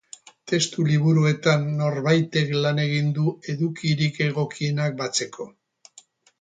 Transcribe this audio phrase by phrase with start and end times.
[0.51, 5.51] Testu liburuetan norbaitek lan egin du edukirik egokienak batzeko.